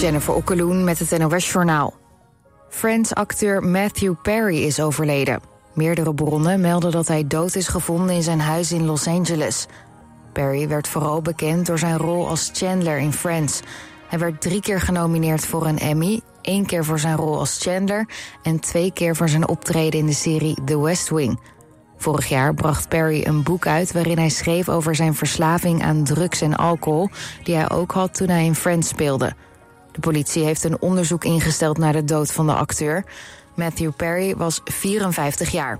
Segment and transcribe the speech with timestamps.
[0.00, 1.94] Jennifer Okkeloen met het NOS Journaal.
[2.68, 5.40] Friends-acteur Matthew Perry is overleden.
[5.74, 9.66] Meerdere bronnen melden dat hij dood is gevonden in zijn huis in Los Angeles.
[10.32, 13.60] Perry werd vooral bekend door zijn rol als Chandler in Friends.
[14.08, 18.08] Hij werd drie keer genomineerd voor een Emmy, één keer voor zijn rol als Chandler
[18.42, 21.40] en twee keer voor zijn optreden in de serie The West Wing.
[21.96, 26.40] Vorig jaar bracht Perry een boek uit waarin hij schreef over zijn verslaving aan drugs
[26.40, 27.08] en alcohol,
[27.42, 29.34] die hij ook had toen hij in Friends speelde.
[29.98, 33.04] De politie heeft een onderzoek ingesteld naar de dood van de acteur.
[33.54, 35.78] Matthew Perry was 54 jaar.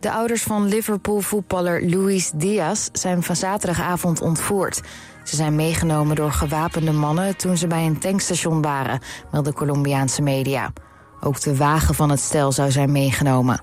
[0.00, 4.80] De ouders van Liverpool-voetballer Luis Diaz zijn van zaterdagavond ontvoerd.
[5.24, 9.00] Ze zijn meegenomen door gewapende mannen toen ze bij een tankstation waren,
[9.32, 10.72] melden Colombiaanse media.
[11.20, 13.62] Ook de wagen van het stel zou zijn meegenomen.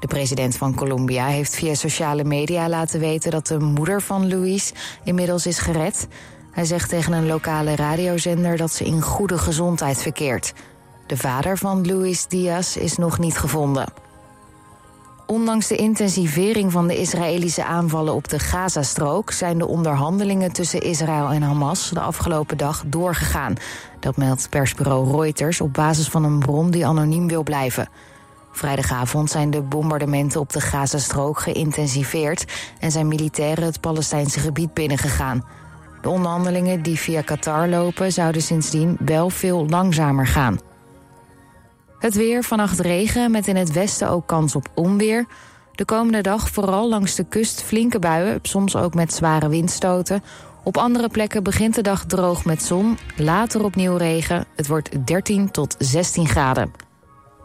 [0.00, 4.72] De president van Colombia heeft via sociale media laten weten dat de moeder van Luis
[5.04, 6.08] inmiddels is gered.
[6.50, 10.52] Hij zegt tegen een lokale radiozender dat ze in goede gezondheid verkeert.
[11.06, 13.92] De vader van Luis Diaz is nog niet gevonden.
[15.26, 21.28] Ondanks de intensivering van de Israëlische aanvallen op de Gazastrook zijn de onderhandelingen tussen Israël
[21.28, 23.54] en Hamas de afgelopen dag doorgegaan.
[24.00, 27.88] Dat meldt persbureau Reuters op basis van een bron die anoniem wil blijven.
[28.52, 32.44] Vrijdagavond zijn de bombardementen op de Gazastrook geïntensiveerd
[32.80, 35.44] en zijn militairen het Palestijnse gebied binnengegaan.
[36.08, 40.60] De onderhandelingen die via Qatar lopen zouden sindsdien wel veel langzamer gaan.
[41.98, 45.26] Het weer, vannacht regen, met in het westen ook kans op onweer.
[45.72, 50.22] De komende dag vooral langs de kust flinke buien, soms ook met zware windstoten.
[50.64, 54.44] Op andere plekken begint de dag droog met zon, later opnieuw regen.
[54.56, 56.72] Het wordt 13 tot 16 graden.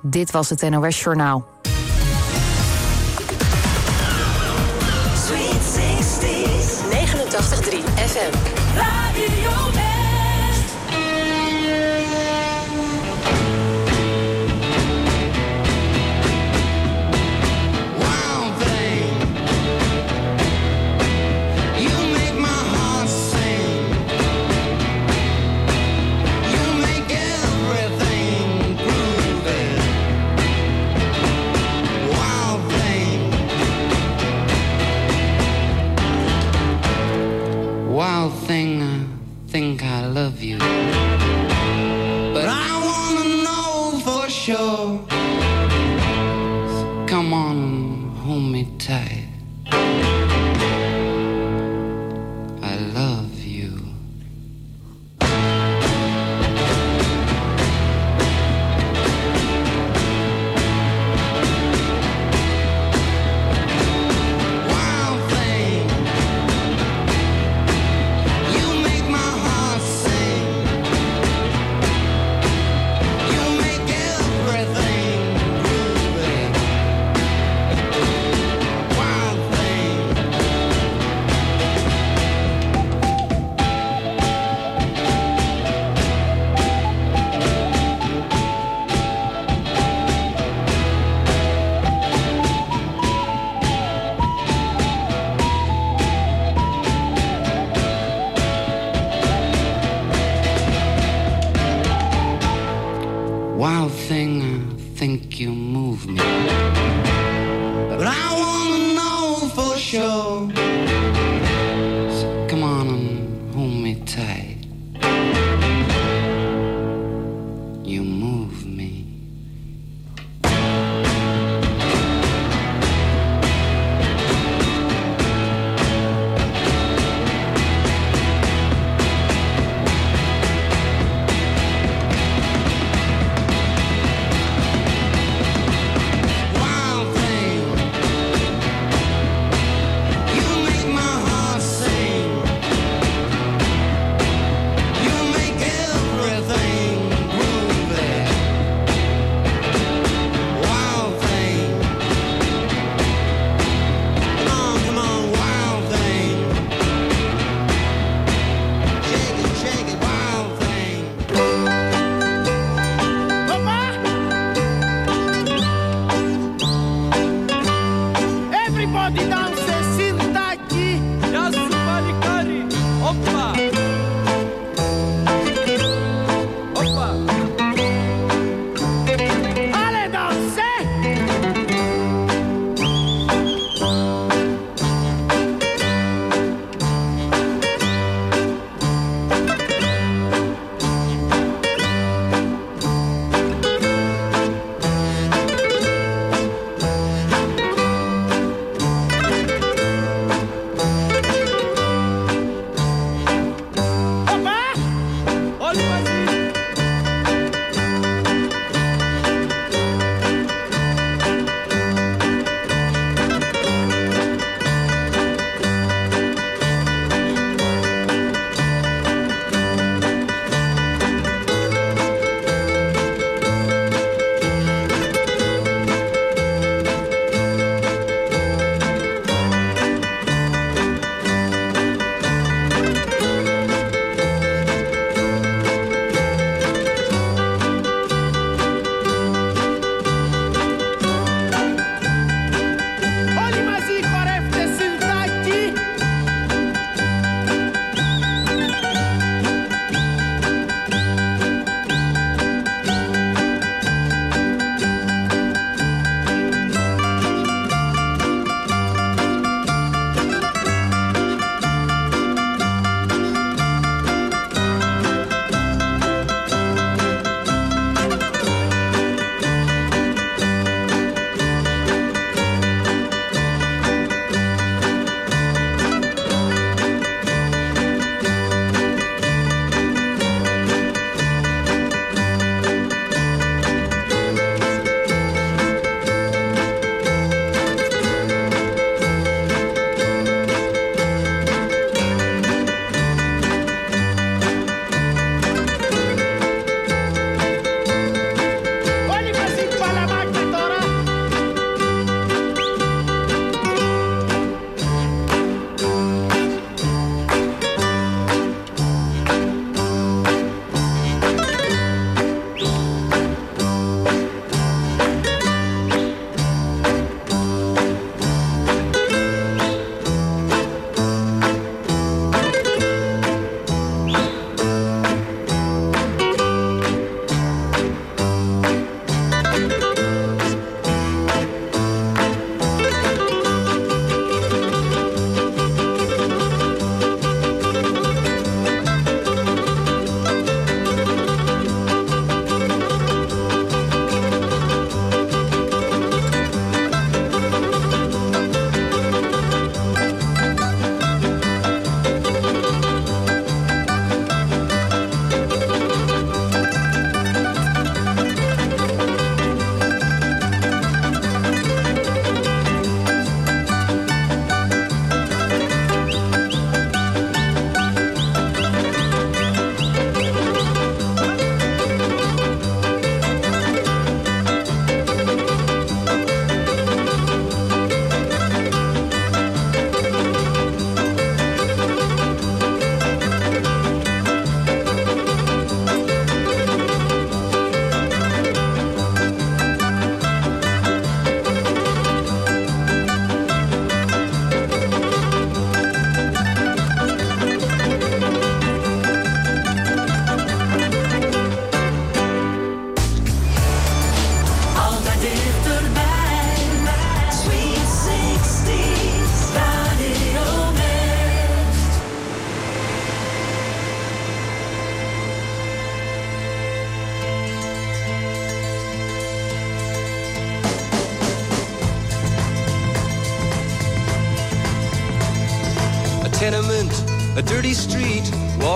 [0.02, 1.46] Dit was het NOS Journaal.
[5.16, 6.84] Sweet 60s.
[6.92, 8.53] 89.3 FM.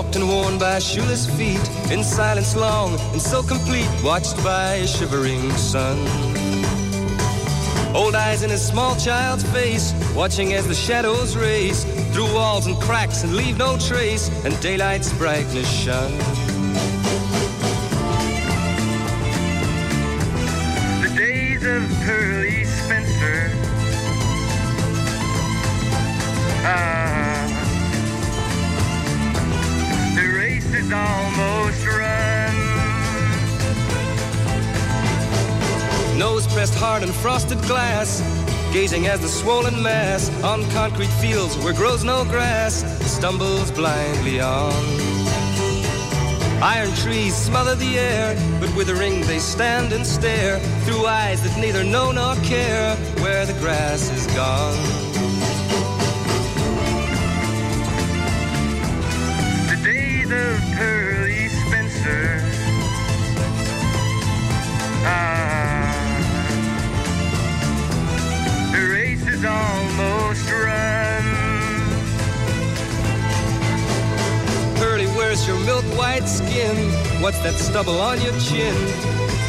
[0.08, 4.86] Walked and worn by shoeless feet, in silence long and so complete, watched by a
[4.86, 5.98] shivering sun.
[7.94, 12.76] Old eyes in a small child's face, watching as the shadows race through walls and
[12.76, 16.12] cracks and leave no trace, and daylight's brightness shun.
[36.78, 38.22] Hard in frosted glass,
[38.72, 44.72] gazing as the swollen mass on concrete fields where grows no grass stumbles blindly on.
[46.62, 51.82] Iron trees smother the air, but withering they stand and stare through eyes that neither
[51.82, 54.78] know nor care where the grass is gone.
[59.68, 59.78] The
[69.48, 70.98] almost run.
[75.28, 76.74] Where's your milk white skin?
[77.20, 78.74] What's that stubble on your chin?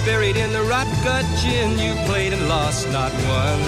[0.03, 3.59] Buried in the rot gut gin, you played and lost, not won.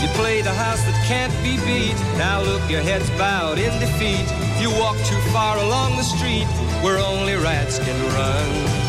[0.00, 1.98] You played a house that can't be beat.
[2.16, 4.26] Now look, your head's bowed in defeat.
[4.58, 6.48] You walk too far along the street
[6.82, 8.87] where only rats can run.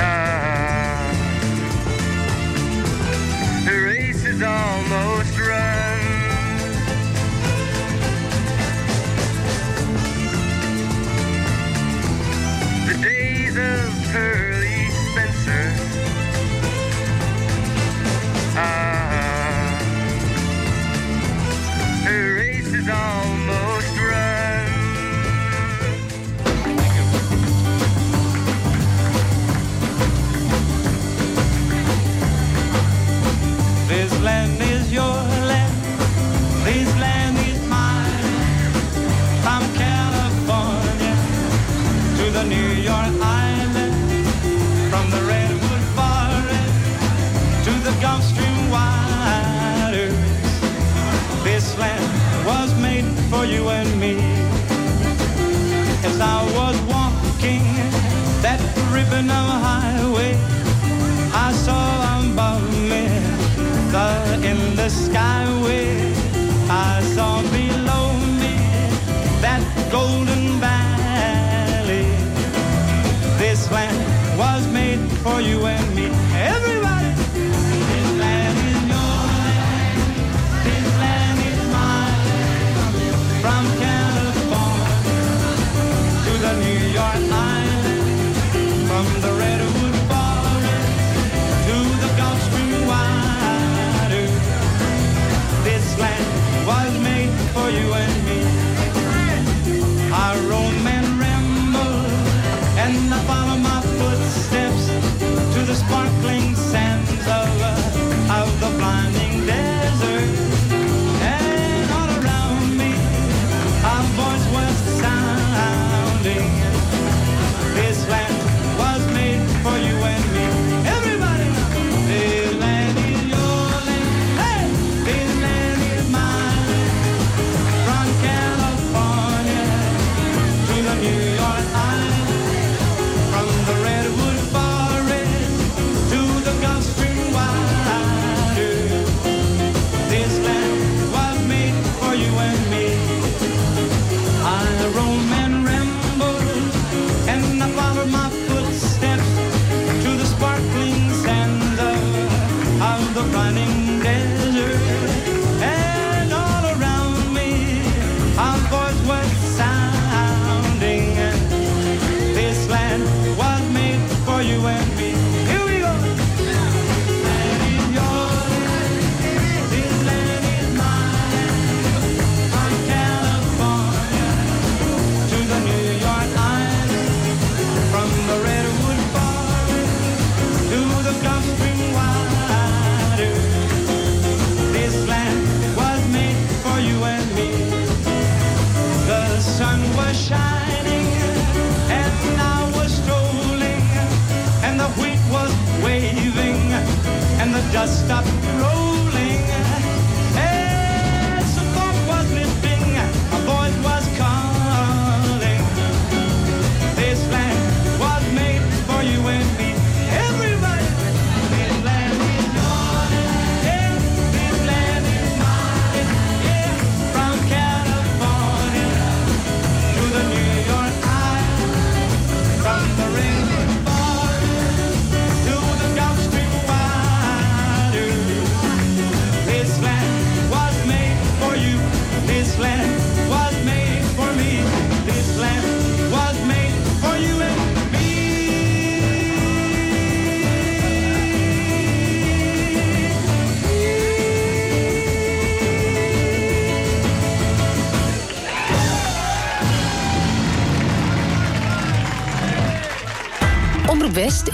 [0.00, 1.12] Ah,
[3.64, 5.37] the race is almost
[34.20, 35.18] land is your
[35.50, 35.74] land.
[36.64, 38.72] This land is mine.
[39.44, 41.16] From California
[42.18, 43.94] to the New York Island.
[44.90, 46.76] From the Redwood Forest
[47.66, 50.14] to the Gulf Stream waters.
[51.44, 54.16] This land was made for you and me.
[56.04, 57.64] As I was walking
[58.42, 58.60] that
[58.92, 59.87] ribbon of highway,
[64.88, 66.14] the skyway.
[66.70, 68.06] I saw below
[68.40, 68.56] me
[69.42, 70.47] that golden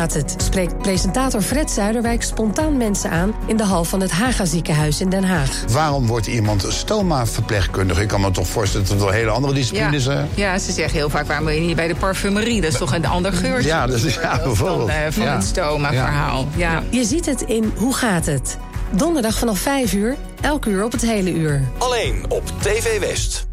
[0.00, 0.34] gaat het?
[0.42, 5.08] spreekt presentator Fred Zuiderwijk spontaan mensen aan in de hal van het Haga ziekenhuis in
[5.08, 5.64] Den Haag.
[5.68, 8.02] Waarom wordt iemand stoma-verpleegkundige?
[8.02, 10.28] Ik kan me toch voorstellen dat het wel hele andere disciplines zijn.
[10.34, 12.60] Ja, ze zeggen heel vaak: waarom ben je niet bij de parfumerie?
[12.60, 13.68] Dat is toch een ander geurtje?
[13.68, 14.88] Ja, dat is, ja bijvoorbeeld.
[14.88, 16.46] Eh, van, van het stoma-verhaal.
[16.56, 16.82] Ja.
[16.90, 18.58] Je ziet het in Hoe gaat het?
[18.90, 21.62] Donderdag vanaf 5 uur, elk uur op het hele uur.
[21.78, 23.46] Alleen op TV West.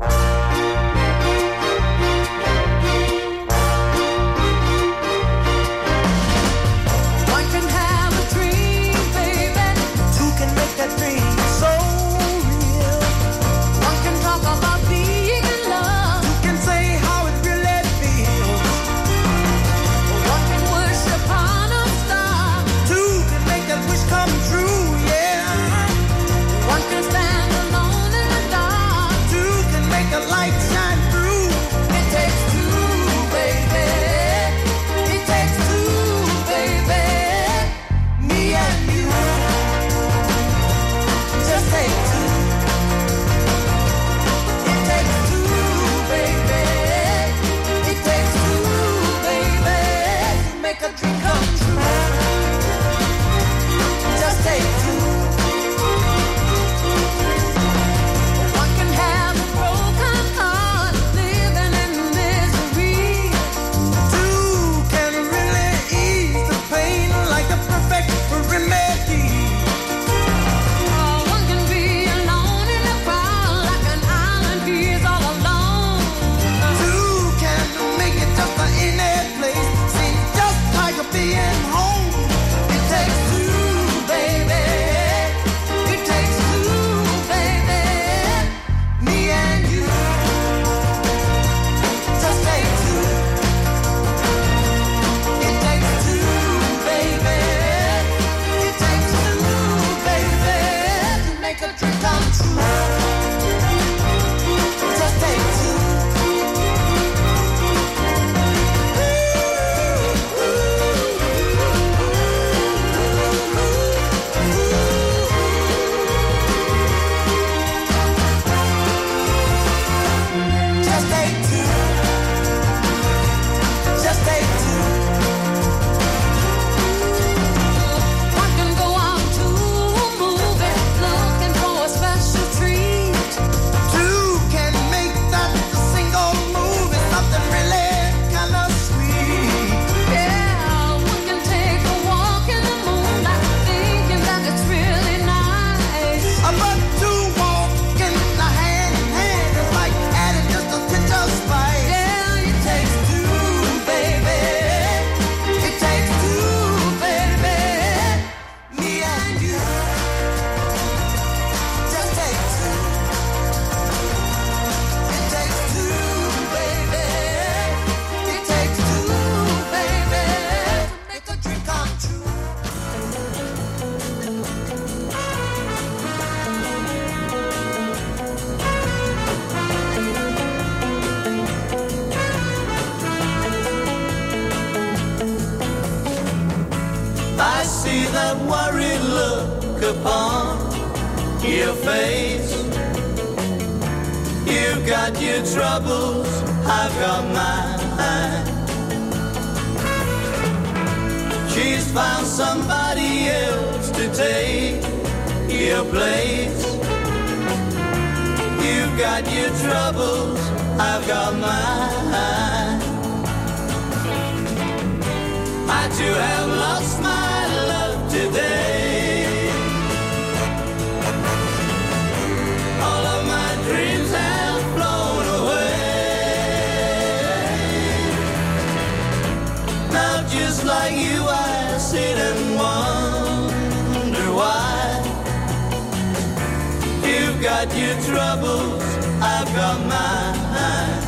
[237.38, 238.84] You've got your troubles,
[239.22, 241.04] I've got mine.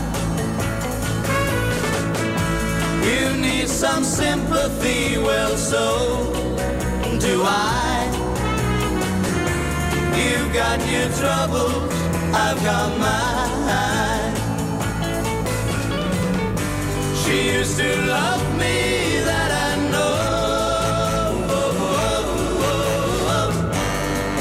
[3.03, 6.31] You need some sympathy, well, so
[7.19, 8.11] do I.
[10.15, 11.93] You've got your troubles,
[12.31, 14.35] I've got mine.
[17.23, 20.13] She used to love me that I know,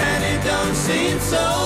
[0.07, 1.58] and it don't seem so.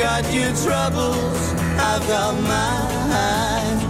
[0.00, 3.80] got your troubles, I've got mine.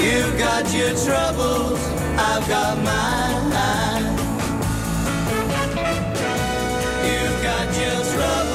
[0.00, 1.80] You've got your troubles,
[2.16, 4.16] I've got mine.
[7.04, 8.53] You've got your troubles.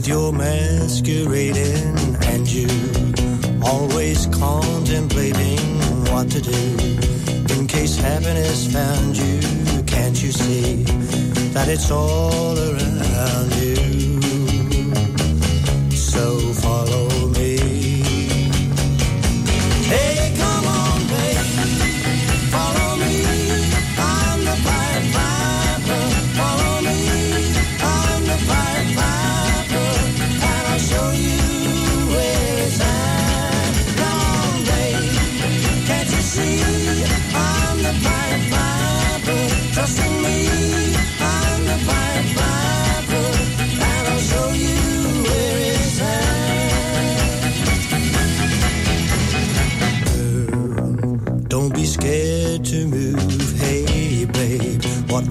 [0.00, 2.66] with your masquerading and you
[3.62, 5.60] always contemplating
[6.10, 7.54] what to do.
[7.54, 10.84] In case happiness found you can't you see
[11.52, 14.09] that it's all around you?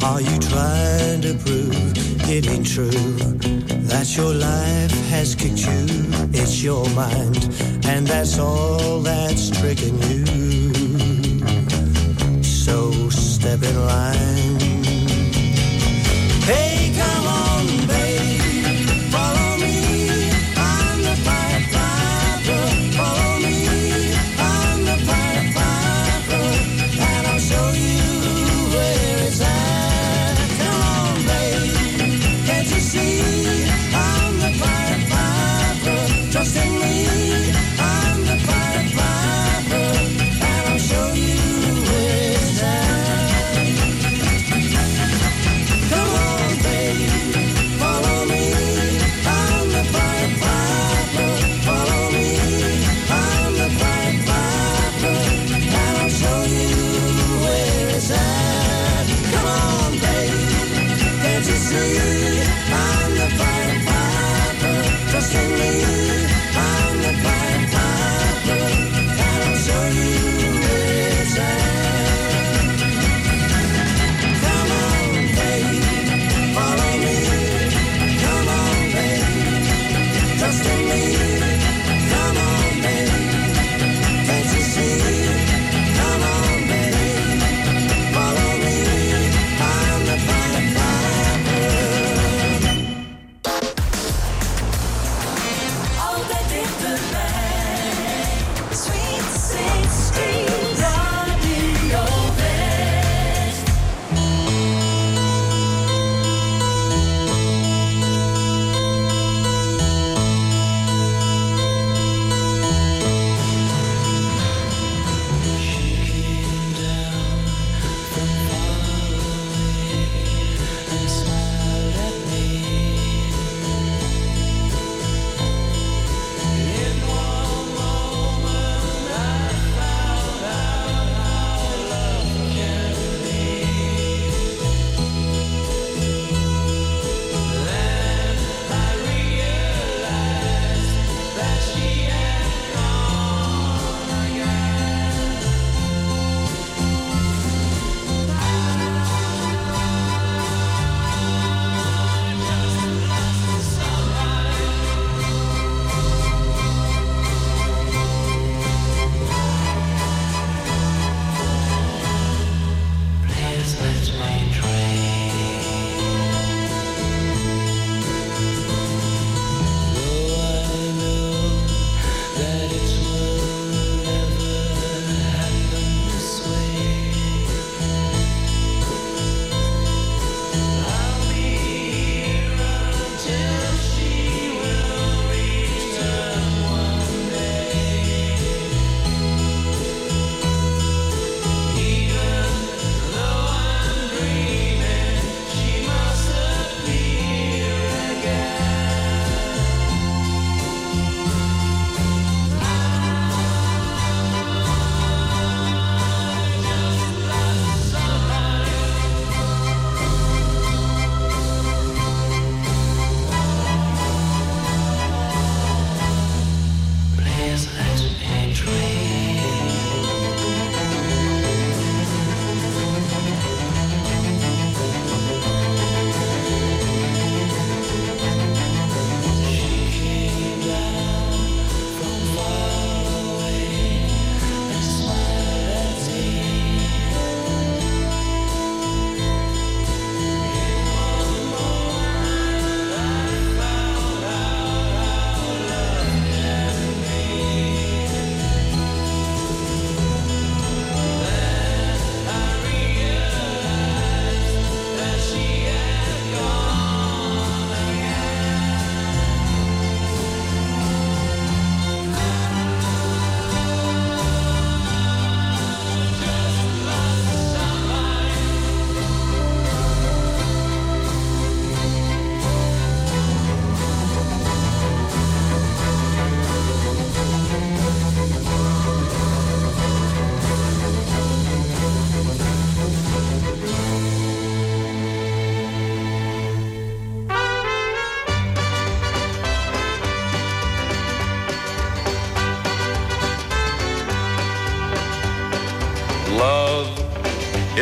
[0.02, 1.94] Are you trying to prove
[2.30, 2.90] it ain't true
[3.90, 5.86] that your life has kicked you?
[6.32, 7.38] It's your mind,
[7.86, 10.26] and that's all that's tricking you.
[12.44, 14.69] So step in line.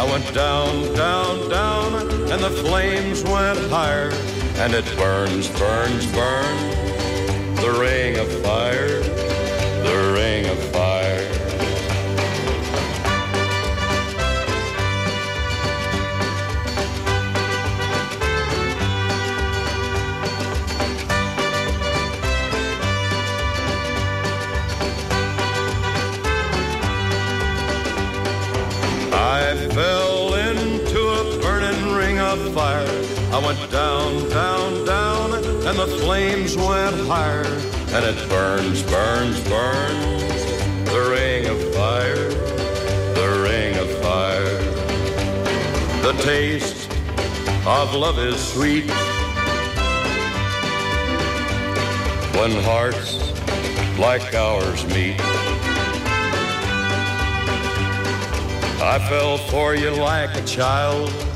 [0.00, 1.94] I went down, down, down,
[2.32, 4.10] and the flames went higher.
[4.56, 10.39] And it burns, burns, burns, the ring of fire, the ring
[35.70, 37.44] and the flames went higher.
[37.94, 40.44] And it burns, burns, burns,
[40.90, 42.28] the ring of fire,
[43.14, 44.58] the ring of fire.
[46.02, 46.90] The taste
[47.66, 48.90] of love is sweet
[52.34, 53.14] when hearts
[53.96, 55.20] like ours meet.
[58.82, 61.29] I fell for you like a child.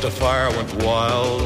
[0.00, 1.42] The fire went wild.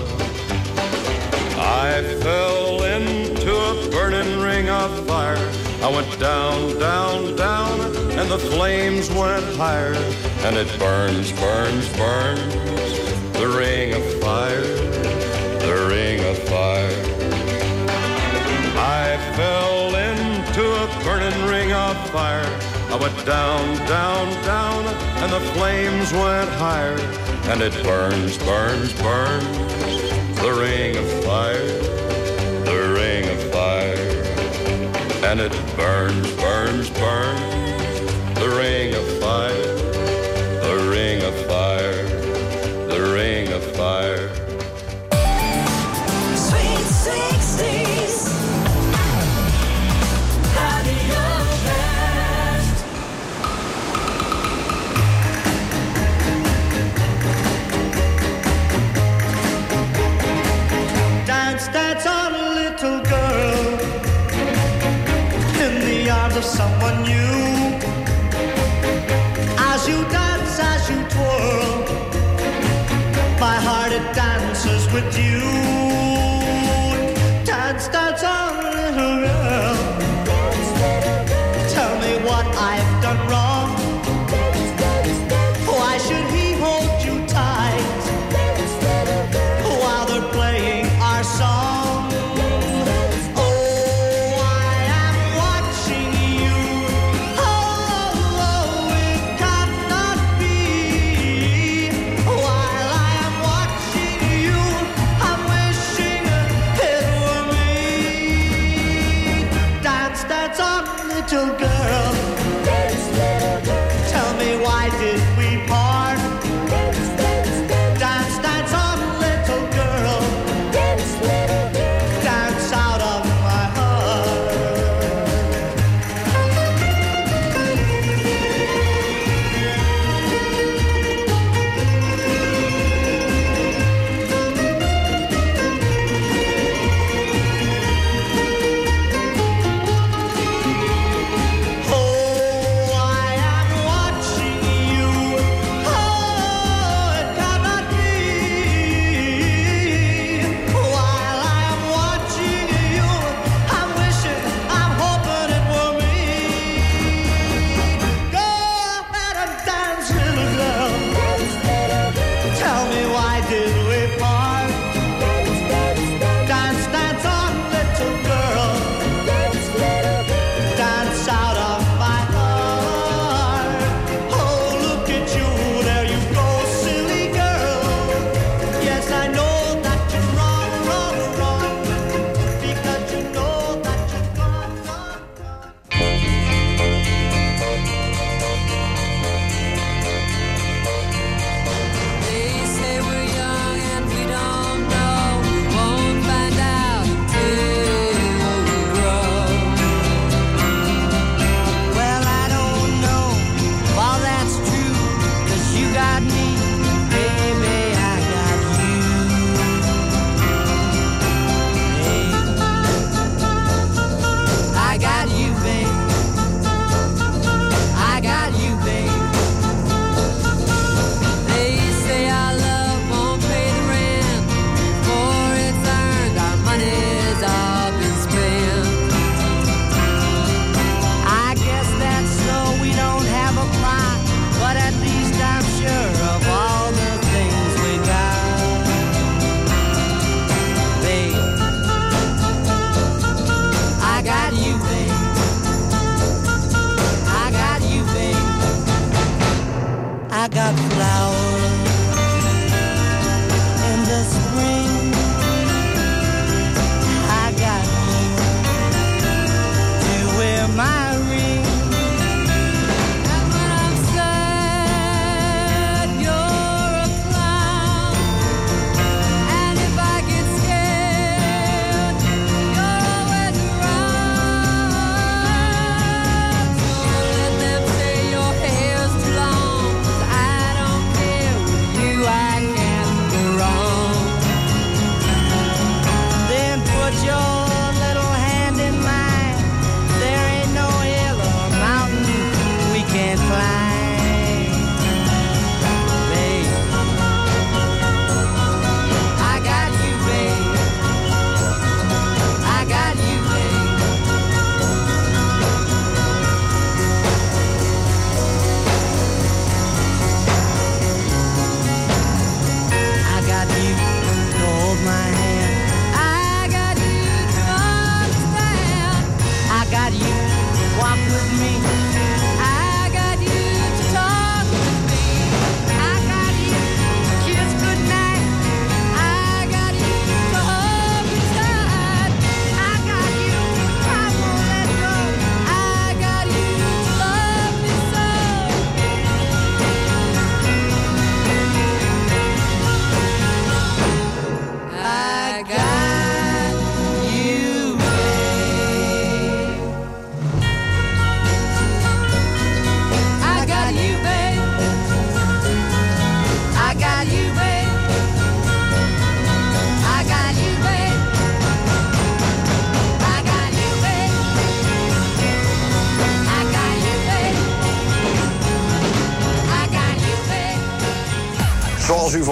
[1.57, 5.39] I fell into a burning ring of fire.
[5.83, 9.95] I went down, down, down, and the flames went higher.
[10.45, 12.53] And it burns, burns, burns,
[13.33, 17.03] the ring of fire, the ring of fire.
[18.77, 22.45] I fell into a burning ring of fire.
[22.91, 24.85] I went down, down, down,
[25.23, 27.32] and the flames went higher.
[27.53, 29.47] And it burns, burns, burns,
[30.41, 31.67] the ring of fire,
[32.65, 33.95] the ring of fire.
[35.23, 37.52] And it burns, burns, burns,
[74.93, 75.72] with you.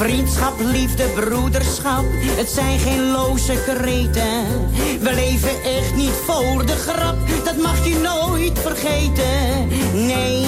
[0.00, 4.44] Vriendschap, liefde, broederschap, het zijn geen loze kreten.
[5.00, 9.68] We leven echt niet voor de grap, dat mag je nooit vergeten.
[9.92, 10.44] Nee,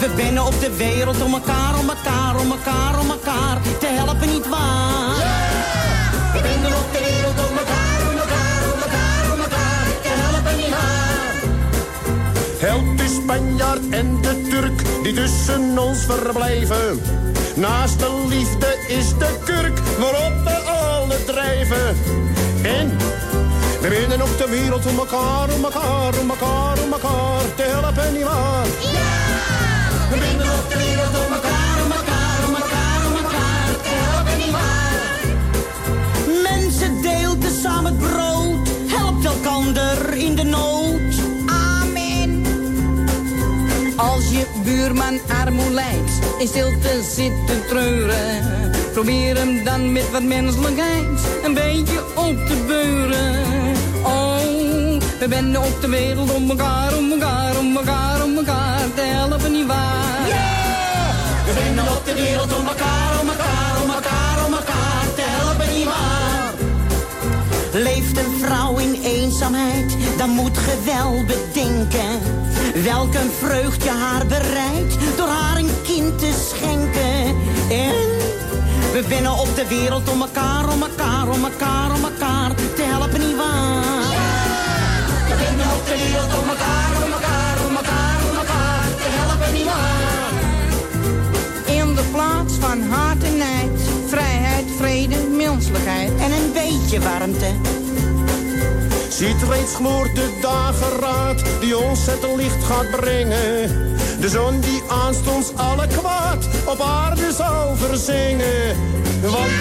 [0.00, 4.28] we binnen op de wereld om elkaar, om elkaar, om elkaar, om elkaar te helpen,
[4.28, 5.16] niet waar?
[6.32, 10.56] We binnen op de wereld om elkaar, om elkaar, om elkaar, om elkaar te helpen,
[10.56, 11.42] niet waar?
[12.58, 17.21] Helpt de Spanjaard en de Turk die tussen ons verblijven.
[17.54, 21.96] Naast de liefde is de kurk waarop we alle drijven.
[22.62, 22.98] En
[23.80, 28.12] we winnen op de wereld om elkaar, om elkaar, om elkaar, om elkaar te helpen,
[28.12, 28.66] nietwaar?
[28.66, 29.12] Ja!
[30.10, 31.61] We winnen op de wereld om elkaar, om elkaar,
[44.64, 45.82] buurman armoe
[46.38, 48.70] in stilte zit te treuren.
[48.92, 53.34] Probeer hem dan met wat menselijkheid een beetje op te beuren.
[54.02, 59.00] Oh, we zijn op de wereld om elkaar, om elkaar, om elkaar, om elkaar te
[59.00, 60.24] helpen, nietwaar?
[61.46, 63.61] We zijn op de wereld om elkaar, om elkaar,
[67.72, 72.20] Leeft een vrouw in eenzaamheid, dan moet ge wel bedenken.
[72.82, 77.24] Welk een vreugd je haar bereidt, door haar een kind te schenken.
[77.70, 77.94] En
[78.92, 83.20] we binnen op de wereld om elkaar, om elkaar, om elkaar, om elkaar te helpen,
[83.20, 84.02] nietwaar?
[85.28, 86.71] We binnen op de wereld om elkaar,
[96.92, 97.46] beetje warmte.
[99.08, 103.96] Ziet reeds gloort de dageraad die ons het licht gaat brengen.
[104.20, 108.76] De zon die aanstonds alle kwaad op aarde zal verzingen.
[109.20, 109.52] Want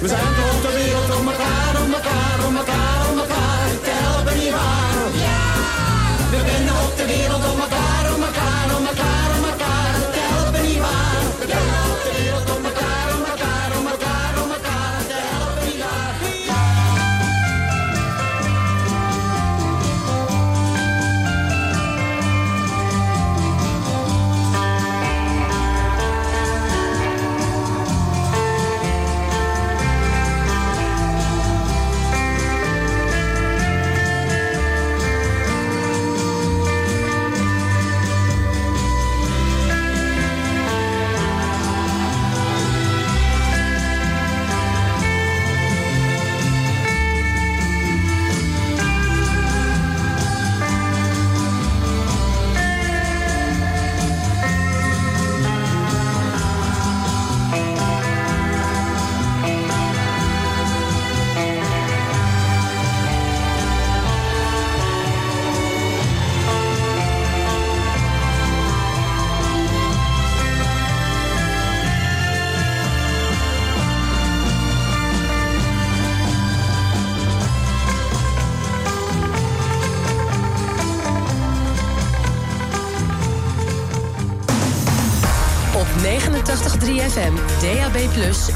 [0.00, 4.36] we zijn op de wereld om elkaar, om elkaar, om elkaar, om elkaar te helpen,
[4.38, 4.94] nietwaar?
[5.24, 5.40] Ja!
[6.30, 7.87] We binnen op de wereld om elkaar,